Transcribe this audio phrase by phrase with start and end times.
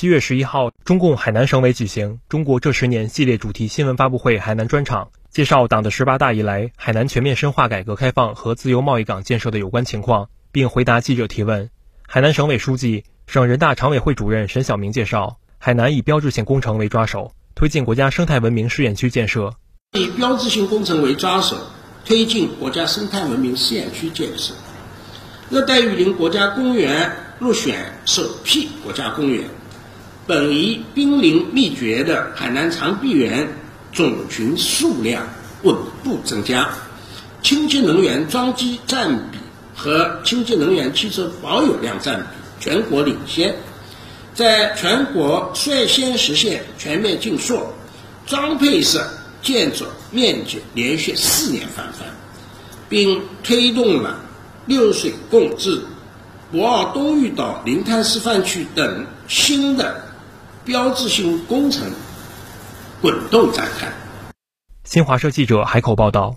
[0.00, 11.68] 七月十一号，中共海南省委举行“中国这十年”系列主题新闻发布会海南专场，介绍党的十八大以来海南全面深化改革开放和自由贸易港建设的有关情况，并回答记者提问。
[12.08, 19.52] 海南省委书记、省人大常委会主任沈晓明介绍，海南以标志性工程为抓手，推进国家生态文明试验区建设。
[19.92, 21.58] 以标志性工程为抓手，
[22.06, 24.54] 推进国家生态文明试验区建设。
[25.50, 29.44] 热带雨林国家公园入选首批国家公园，
[30.30, 33.48] 本宜濒临灭绝的海南长臂猿
[33.92, 35.26] 种群数量
[35.64, 36.68] 稳步增加，
[37.42, 39.38] 清洁能源装机占比
[39.74, 42.26] 和清洁能源汽车保有量占比
[42.60, 43.56] 全国领先，
[44.32, 47.66] 在全国率先实现全面禁塑，
[48.24, 49.00] 装配式
[49.42, 52.06] 建筑面积连续四年翻番，
[52.88, 54.20] 并推动了。
[54.66, 55.82] 六水共治、
[56.52, 60.04] 博鳌东峪岛临滩示范区等新的
[60.64, 61.90] 标志性工程
[63.00, 63.90] 滚动展开。
[64.84, 66.36] 新华社记者海口报道。